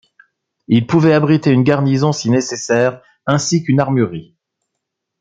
[0.67, 4.35] Il pouvait abriter une garnison si nécessaire ainsi qu'une armurerie.